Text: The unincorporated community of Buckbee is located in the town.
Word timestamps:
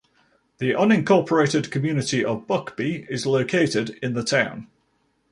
The 0.57 0.71
unincorporated 0.71 1.69
community 1.69 2.25
of 2.25 2.47
Buckbee 2.47 3.05
is 3.07 3.27
located 3.27 3.99
in 4.01 4.15
the 4.15 4.23
town. 4.23 4.65